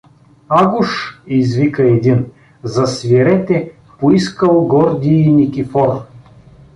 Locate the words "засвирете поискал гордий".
2.63-5.27